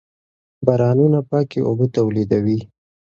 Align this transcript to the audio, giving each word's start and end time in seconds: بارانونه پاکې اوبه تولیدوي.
بارانونه 0.65 1.19
پاکې 1.29 1.59
اوبه 1.67 1.85
تولیدوي. 1.95 2.59